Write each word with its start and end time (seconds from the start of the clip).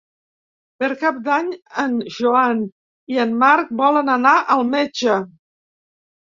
Per 0.83 0.87
Cap 1.01 1.19
d'Any 1.27 1.51
en 1.83 1.93
Joan 2.17 2.65
i 3.17 3.21
en 3.27 3.37
Marc 3.45 3.79
volen 3.85 4.13
anar 4.17 4.35
al 4.59 4.67
metge. 4.75 5.23